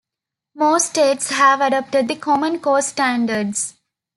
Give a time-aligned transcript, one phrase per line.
[0.55, 3.75] Most states have adopted the Common Core standards.